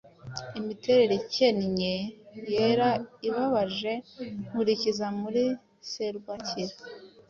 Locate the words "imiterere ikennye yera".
0.59-2.89